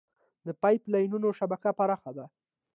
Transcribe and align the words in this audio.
د 0.45 0.47
پایپ 0.61 0.81
لاینونو 0.93 1.29
شبکه 1.39 1.69
پراخه 1.77 2.11
ده. 2.17 2.25